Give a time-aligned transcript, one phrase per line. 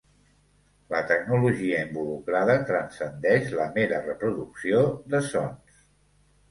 [0.93, 4.85] La tecnologia involucrada transcendeix la mera reproducció
[5.15, 5.83] de sons.